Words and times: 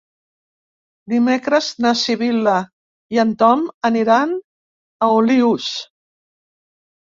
Dimecres 1.13 1.67
na 1.85 1.91
Sibil·la 1.99 2.57
i 3.17 3.23
en 3.27 3.35
Ton 3.45 3.63
aniran 3.93 4.37
a 5.11 5.15
Olius. 5.21 5.73